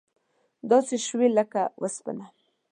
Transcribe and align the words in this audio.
داسې 0.69 0.95
شوي 1.07 1.27
وې 1.27 1.33
لکه 1.37 1.61
وسپنه. 1.81 2.25